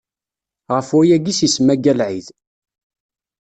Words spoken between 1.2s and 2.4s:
i s-isemma Galɛid.